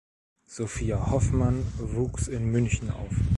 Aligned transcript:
Sophia 0.47 1.11
Hoffmann 1.11 1.63
wuchs 1.77 2.27
in 2.27 2.51
München 2.51 2.89
auf. 2.89 3.15